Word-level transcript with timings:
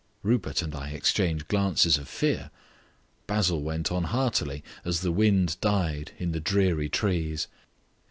Rupert 0.23 0.63
and 0.63 0.73
I 0.73 0.89
exchanged 0.89 1.47
glances 1.47 1.99
of 1.99 2.07
fear. 2.07 2.49
Basil 3.27 3.61
went 3.61 3.91
on 3.91 4.05
heartily, 4.05 4.63
as 4.83 5.01
the 5.01 5.11
wind 5.11 5.57
died 5.61 6.11
in 6.17 6.31
the 6.31 6.39
dreary 6.39 6.89
trees. 6.89 7.47